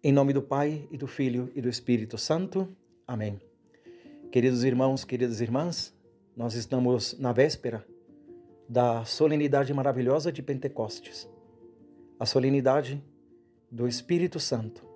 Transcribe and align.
Em 0.00 0.12
nome 0.12 0.32
do 0.32 0.40
Pai, 0.40 0.86
e 0.92 0.96
do 0.96 1.08
Filho 1.08 1.50
e 1.56 1.60
do 1.60 1.68
Espírito 1.68 2.16
Santo. 2.16 2.68
Amém. 3.04 3.40
Queridos 4.30 4.62
irmãos, 4.62 5.04
queridas 5.04 5.40
irmãs, 5.40 5.92
nós 6.36 6.54
estamos 6.54 7.18
na 7.18 7.32
véspera 7.32 7.84
da 8.68 9.04
solenidade 9.04 9.74
maravilhosa 9.74 10.30
de 10.30 10.40
Pentecostes, 10.40 11.28
a 12.16 12.24
solenidade 12.24 13.02
do 13.68 13.88
Espírito 13.88 14.38
Santo, 14.38 14.86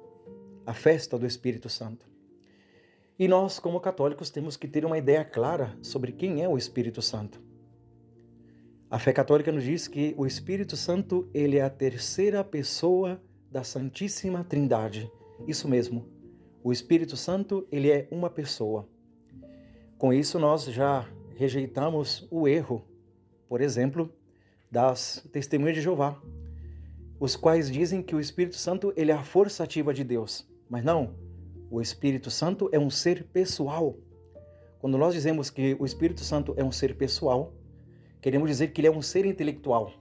a 0.65 0.73
festa 0.73 1.19
do 1.19 1.27
Espírito 1.27 1.69
Santo. 1.69 2.07
E 3.19 3.27
nós, 3.27 3.59
como 3.59 3.81
católicos, 3.81 4.31
temos 4.31 4.57
que 4.57 4.69
ter 4.69 4.85
uma 4.85 4.99
ideia 4.99 5.25
clara 5.25 5.77
sobre 5.83 6.13
quem 6.13 6.45
é 6.45 6.49
o 6.49 6.57
Espírito 6.57 7.03
Santo. 7.03 7.43
A 8.89 9.01
fé 9.01 9.13
católica 9.13 9.51
nos 9.51 9.65
diz 9.65 9.89
que 9.89 10.15
o 10.17 10.25
Espírito 10.25 10.77
Santo 10.77 11.29
ele 11.35 11.59
é 11.59 11.63
a 11.63 11.71
terceira 11.71 12.45
pessoa 12.45 13.21
da 13.53 13.63
Santíssima 13.63 14.43
Trindade. 14.43 15.13
Isso 15.47 15.69
mesmo. 15.69 16.07
O 16.65 16.73
Espírito 16.73 17.19
Santo, 17.19 17.69
ele 17.71 17.91
é 17.91 18.09
uma 18.11 18.31
pessoa. 18.31 18.89
Com 19.99 20.11
isso 20.11 20.39
nós 20.39 20.65
já 20.65 21.07
rejeitamos 21.37 22.27
o 22.31 22.49
erro, 22.49 22.83
por 23.47 23.61
exemplo, 23.61 24.11
das 24.71 25.29
testemunhas 25.31 25.77
de 25.77 25.83
Jeová, 25.83 26.19
os 27.21 27.37
quais 27.37 27.71
dizem 27.71 28.03
que 28.03 28.15
o 28.15 28.21
Espírito 28.21 28.57
Santo 28.57 28.91
ele 28.97 29.11
é 29.11 29.15
a 29.15 29.23
força 29.23 29.65
ativa 29.65 29.93
de 29.93 30.03
Deus. 30.03 30.49
Mas 30.67 30.83
não, 30.83 31.15
o 31.71 31.79
Espírito 31.79 32.31
Santo 32.31 32.71
é 32.73 32.79
um 32.79 32.89
ser 32.89 33.25
pessoal. 33.25 33.99
Quando 34.79 34.97
nós 34.97 35.13
dizemos 35.13 35.51
que 35.51 35.77
o 35.79 35.85
Espírito 35.85 36.23
Santo 36.23 36.55
é 36.57 36.65
um 36.65 36.73
ser 36.73 36.97
pessoal, 36.97 37.53
queremos 38.23 38.49
dizer 38.49 38.69
que 38.69 38.81
ele 38.81 38.89
é 38.89 38.91
um 38.91 39.03
ser 39.03 39.27
intelectual. 39.27 39.93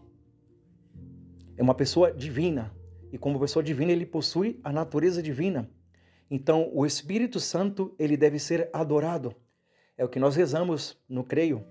É 1.57 1.61
uma 1.61 1.75
pessoa 1.75 2.13
divina, 2.13 2.73
e 3.11 3.17
como 3.17 3.39
pessoa 3.39 3.61
divina 3.61 3.91
ele 3.91 4.05
possui 4.05 4.59
a 4.63 4.71
natureza 4.71 5.21
divina. 5.21 5.69
Então, 6.29 6.71
o 6.73 6.85
Espírito 6.85 7.39
Santo, 7.39 7.93
ele 7.99 8.15
deve 8.15 8.39
ser 8.39 8.69
adorado. 8.71 9.35
É 9.97 10.05
o 10.05 10.09
que 10.09 10.19
nós 10.19 10.35
rezamos 10.35 10.97
no 11.09 11.23
creio. 11.23 11.65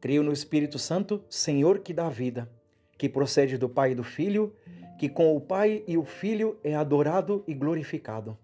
Creio 0.00 0.22
no 0.22 0.32
Espírito 0.32 0.78
Santo, 0.78 1.24
Senhor 1.30 1.78
que 1.78 1.94
dá 1.94 2.08
vida, 2.08 2.50
que 2.98 3.08
procede 3.08 3.56
do 3.56 3.68
Pai 3.68 3.92
e 3.92 3.94
do 3.94 4.04
Filho, 4.04 4.54
que 4.98 5.08
com 5.08 5.34
o 5.34 5.40
Pai 5.40 5.82
e 5.86 5.96
o 5.96 6.04
Filho 6.04 6.58
é 6.62 6.74
adorado 6.74 7.42
e 7.46 7.54
glorificado. 7.54 8.36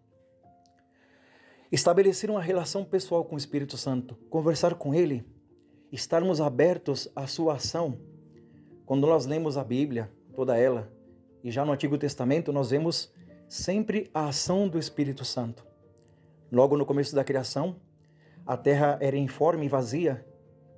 Estabelecer 1.70 2.30
uma 2.30 2.40
relação 2.40 2.84
pessoal 2.84 3.24
com 3.24 3.34
o 3.34 3.38
Espírito 3.38 3.76
Santo, 3.76 4.14
conversar 4.30 4.74
com 4.76 4.94
ele, 4.94 5.26
estarmos 5.92 6.40
abertos 6.40 7.10
à 7.14 7.26
sua 7.26 7.56
ação. 7.56 8.00
Quando 8.86 9.06
nós 9.06 9.26
lemos 9.26 9.58
a 9.58 9.64
Bíblia, 9.64 10.10
toda 10.34 10.56
ela, 10.56 10.95
e 11.46 11.50
já 11.52 11.64
no 11.64 11.70
Antigo 11.70 11.96
Testamento 11.96 12.52
nós 12.52 12.70
vemos 12.70 13.14
sempre 13.48 14.10
a 14.12 14.26
ação 14.26 14.68
do 14.68 14.80
Espírito 14.80 15.24
Santo. 15.24 15.64
Logo 16.50 16.76
no 16.76 16.84
começo 16.84 17.14
da 17.14 17.22
criação, 17.22 17.76
a 18.44 18.56
terra 18.56 18.98
era 19.00 19.16
informe 19.16 19.66
e 19.66 19.68
vazia, 19.68 20.26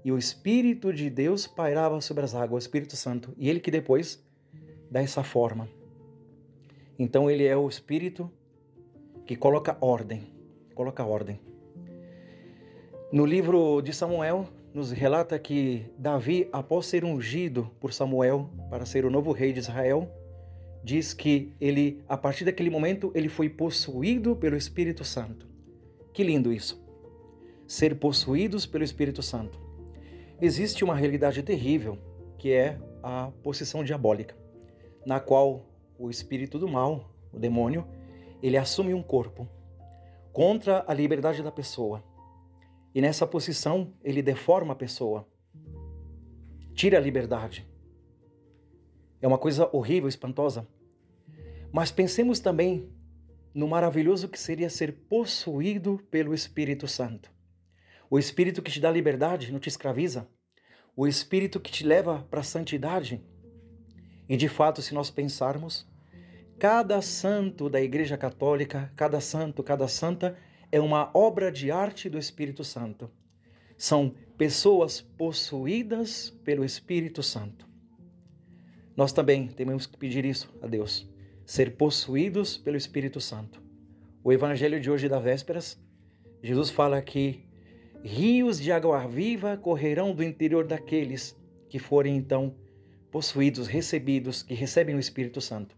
e 0.04 0.12
o 0.12 0.18
Espírito 0.18 0.92
de 0.92 1.08
Deus 1.08 1.46
pairava 1.46 1.98
sobre 2.02 2.22
as 2.22 2.34
águas, 2.34 2.64
o 2.64 2.66
Espírito 2.66 2.96
Santo, 2.96 3.32
e 3.38 3.48
ele 3.48 3.60
que 3.60 3.70
depois 3.70 4.22
dá 4.90 5.00
essa 5.00 5.24
forma. 5.24 5.70
Então 6.98 7.30
ele 7.30 7.46
é 7.46 7.56
o 7.56 7.66
Espírito 7.66 8.30
que 9.24 9.36
coloca 9.36 9.74
ordem, 9.80 10.30
coloca 10.74 11.02
ordem. 11.02 11.40
No 13.10 13.24
livro 13.24 13.80
de 13.80 13.94
Samuel, 13.94 14.46
nos 14.74 14.92
relata 14.92 15.38
que 15.38 15.86
Davi, 15.96 16.46
após 16.52 16.84
ser 16.84 17.06
ungido 17.06 17.70
por 17.80 17.90
Samuel 17.90 18.50
para 18.68 18.84
ser 18.84 19.06
o 19.06 19.10
novo 19.10 19.32
rei 19.32 19.50
de 19.50 19.60
Israel, 19.60 20.12
diz 20.82 21.12
que 21.12 21.52
ele, 21.60 22.02
a 22.08 22.16
partir 22.16 22.44
daquele 22.44 22.70
momento, 22.70 23.10
ele 23.14 23.28
foi 23.28 23.48
possuído 23.48 24.36
pelo 24.36 24.56
Espírito 24.56 25.04
Santo. 25.04 25.46
Que 26.12 26.22
lindo 26.22 26.52
isso! 26.52 26.82
Ser 27.66 27.98
possuídos 27.98 28.66
pelo 28.66 28.84
Espírito 28.84 29.22
Santo. 29.22 29.60
Existe 30.40 30.84
uma 30.84 30.94
realidade 30.94 31.42
terrível, 31.42 31.98
que 32.38 32.52
é 32.52 32.78
a 33.02 33.30
possessão 33.42 33.82
diabólica, 33.82 34.36
na 35.04 35.20
qual 35.20 35.66
o 35.98 36.08
espírito 36.08 36.58
do 36.58 36.68
mal, 36.68 37.12
o 37.32 37.38
demônio, 37.38 37.86
ele 38.42 38.56
assume 38.56 38.94
um 38.94 39.02
corpo 39.02 39.48
contra 40.32 40.84
a 40.86 40.94
liberdade 40.94 41.42
da 41.42 41.50
pessoa. 41.50 42.04
E 42.94 43.00
nessa 43.00 43.26
posição, 43.26 43.92
ele 44.02 44.22
deforma 44.22 44.72
a 44.72 44.76
pessoa, 44.76 45.26
tira 46.74 46.98
a 46.98 47.00
liberdade, 47.00 47.68
é 49.20 49.26
uma 49.26 49.38
coisa 49.38 49.68
horrível, 49.72 50.08
espantosa. 50.08 50.66
Mas 51.72 51.90
pensemos 51.90 52.40
também 52.40 52.90
no 53.54 53.66
maravilhoso 53.66 54.28
que 54.28 54.38
seria 54.38 54.70
ser 54.70 54.92
possuído 55.08 55.98
pelo 56.10 56.34
Espírito 56.34 56.86
Santo. 56.86 57.30
O 58.10 58.18
Espírito 58.18 58.62
que 58.62 58.70
te 58.70 58.80
dá 58.80 58.90
liberdade, 58.90 59.52
não 59.52 59.58
te 59.58 59.68
escraviza. 59.68 60.28
O 60.96 61.06
Espírito 61.06 61.60
que 61.60 61.70
te 61.70 61.84
leva 61.84 62.26
para 62.30 62.40
a 62.40 62.44
santidade. 62.44 63.22
E 64.28 64.36
de 64.36 64.48
fato, 64.48 64.80
se 64.80 64.94
nós 64.94 65.10
pensarmos, 65.10 65.86
cada 66.58 67.02
santo 67.02 67.68
da 67.68 67.80
Igreja 67.80 68.16
Católica, 68.16 68.92
cada 68.96 69.20
santo, 69.20 69.62
cada 69.62 69.86
santa, 69.88 70.36
é 70.72 70.80
uma 70.80 71.10
obra 71.14 71.52
de 71.52 71.70
arte 71.70 72.08
do 72.08 72.18
Espírito 72.18 72.64
Santo. 72.64 73.10
São 73.76 74.14
pessoas 74.36 75.00
possuídas 75.00 76.30
pelo 76.44 76.64
Espírito 76.64 77.22
Santo. 77.22 77.67
Nós 78.98 79.12
também 79.12 79.46
temos 79.46 79.86
que 79.86 79.96
pedir 79.96 80.24
isso 80.24 80.52
a 80.60 80.66
Deus, 80.66 81.08
ser 81.46 81.76
possuídos 81.76 82.58
pelo 82.58 82.76
Espírito 82.76 83.20
Santo. 83.20 83.62
O 84.24 84.32
evangelho 84.32 84.80
de 84.80 84.90
hoje 84.90 85.08
da 85.08 85.20
vésperas, 85.20 85.80
Jesus 86.42 86.68
fala 86.68 87.00
que 87.00 87.44
rios 88.02 88.60
de 88.60 88.72
água 88.72 89.06
viva 89.06 89.56
correrão 89.56 90.12
do 90.12 90.24
interior 90.24 90.66
daqueles 90.66 91.38
que 91.68 91.78
forem 91.78 92.16
então 92.16 92.56
possuídos, 93.08 93.68
recebidos, 93.68 94.42
que 94.42 94.52
recebem 94.52 94.96
o 94.96 94.98
Espírito 94.98 95.40
Santo. 95.40 95.76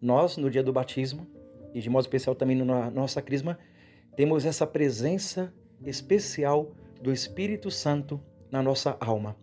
Nós, 0.00 0.38
no 0.38 0.50
dia 0.50 0.62
do 0.62 0.72
batismo, 0.72 1.26
e 1.74 1.80
de 1.82 1.90
modo 1.90 2.04
especial 2.04 2.34
também 2.34 2.56
na 2.56 2.90
nossa 2.90 3.20
crisma, 3.20 3.58
temos 4.16 4.46
essa 4.46 4.66
presença 4.66 5.52
especial 5.84 6.72
do 7.02 7.12
Espírito 7.12 7.70
Santo 7.70 8.18
na 8.50 8.62
nossa 8.62 8.96
alma. 8.98 9.36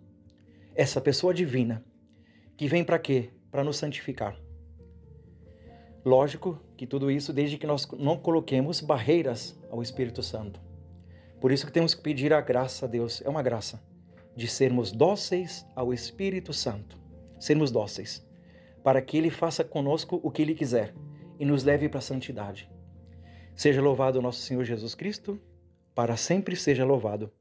Essa 0.73 0.99
pessoa 0.99 1.31
divina 1.31 1.85
que 2.57 2.67
vem 2.67 2.83
para 2.83 2.99
quê? 2.99 3.31
Para 3.51 3.63
nos 3.63 3.77
santificar. 3.77 4.37
Lógico 6.05 6.59
que 6.75 6.85
tudo 6.85 7.09
isso 7.09 7.31
desde 7.31 7.57
que 7.57 7.65
nós 7.65 7.87
não 7.97 8.17
coloquemos 8.17 8.81
barreiras 8.81 9.57
ao 9.71 9.81
Espírito 9.81 10.21
Santo. 10.21 10.59
Por 11.39 11.51
isso 11.51 11.65
que 11.65 11.71
temos 11.71 11.93
que 11.93 12.01
pedir 12.01 12.33
a 12.33 12.41
graça 12.41 12.85
a 12.85 12.89
Deus, 12.89 13.21
é 13.25 13.29
uma 13.29 13.41
graça, 13.41 13.81
de 14.35 14.47
sermos 14.47 14.91
dóceis 14.91 15.65
ao 15.75 15.93
Espírito 15.93 16.53
Santo. 16.53 16.97
Sermos 17.39 17.71
dóceis, 17.71 18.25
para 18.83 19.01
que 19.01 19.17
Ele 19.17 19.29
faça 19.29 19.63
conosco 19.63 20.19
o 20.23 20.31
que 20.31 20.41
Ele 20.41 20.55
quiser 20.55 20.93
e 21.39 21.45
nos 21.45 21.63
leve 21.63 21.89
para 21.89 21.99
a 21.99 22.01
santidade. 22.01 22.69
Seja 23.55 23.81
louvado 23.81 24.21
nosso 24.21 24.41
Senhor 24.41 24.63
Jesus 24.63 24.95
Cristo, 24.95 25.39
para 25.93 26.17
sempre 26.17 26.55
seja 26.55 26.85
louvado. 26.85 27.31